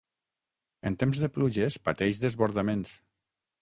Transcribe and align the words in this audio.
En 0.91 0.97
temps 1.03 1.21
de 1.25 1.31
pluges 1.37 1.79
pateix 1.91 2.25
desbordaments. 2.27 3.01